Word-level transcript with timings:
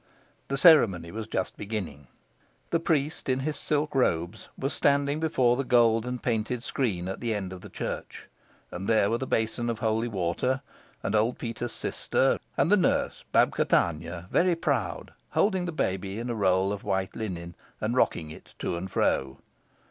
The 0.47 0.57
ceremony 0.57 1.11
was 1.11 1.27
just 1.27 1.55
beginning. 1.57 2.07
The 2.71 2.79
priest, 2.79 3.29
in 3.29 3.41
his 3.41 3.55
silk 3.55 3.93
robes, 3.93 4.49
was 4.57 4.73
standing 4.73 5.19
before 5.19 5.55
the 5.55 5.63
gold 5.63 6.07
and 6.07 6.23
painted 6.23 6.63
screen 6.63 7.07
at 7.07 7.19
the 7.19 7.35
end 7.35 7.53
of 7.53 7.61
the 7.61 7.69
church, 7.69 8.27
and 8.71 8.89
there 8.89 9.11
were 9.11 9.19
the 9.19 9.27
basin 9.27 9.69
of 9.69 9.77
holy 9.77 10.07
water, 10.07 10.61
and 11.03 11.13
old 11.13 11.37
Peter's 11.37 11.71
sister, 11.73 12.39
and 12.57 12.71
the 12.71 12.77
nurse 12.77 13.23
Babka 13.31 13.63
Tanya, 13.65 14.27
very 14.31 14.55
proud, 14.55 15.13
holding 15.29 15.65
the 15.67 15.71
baby 15.71 16.17
in 16.17 16.31
a 16.31 16.33
roll 16.35 16.73
of 16.73 16.83
white 16.83 17.15
linen, 17.15 17.53
and 17.79 17.95
rocking 17.95 18.31
it 18.31 18.55
to 18.57 18.75
and 18.75 18.89
fro. 18.89 19.37